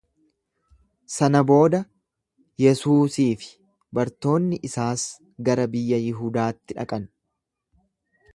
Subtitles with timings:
[1.15, 1.81] Sana booda
[2.63, 3.51] Yesuusii fi
[3.99, 5.05] bartoonni isaas
[5.51, 7.07] gara biyya Yihudaatti dhaqan.